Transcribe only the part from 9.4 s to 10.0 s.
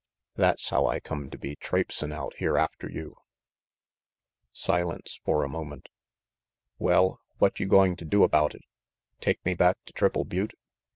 me back to